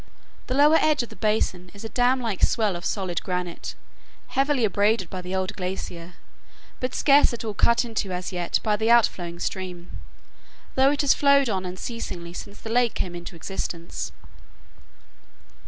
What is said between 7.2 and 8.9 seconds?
at all cut into as yet by the